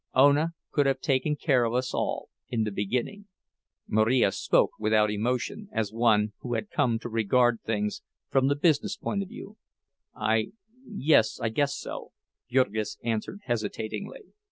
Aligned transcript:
Ona 0.15 0.53
could 0.71 0.87
have 0.87 0.99
taken 0.99 1.35
care 1.35 1.63
of 1.63 1.75
us 1.75 1.93
all, 1.93 2.29
in 2.49 2.63
the 2.63 2.71
beginning." 2.71 3.27
Marija 3.87 4.31
spoke 4.31 4.71
without 4.79 5.11
emotion, 5.11 5.69
as 5.71 5.93
one 5.93 6.33
who 6.39 6.55
had 6.55 6.71
come 6.71 6.97
to 6.97 7.07
regard 7.07 7.59
things 7.63 8.01
from 8.27 8.47
the 8.47 8.55
business 8.55 8.97
point 8.97 9.21
of 9.21 9.29
view. 9.29 9.57
"I—yes, 10.15 11.39
I 11.39 11.49
guess 11.49 11.77
so," 11.77 12.13
Jurgis 12.51 12.97
answered 13.03 13.41
hesitatingly. 13.43 14.33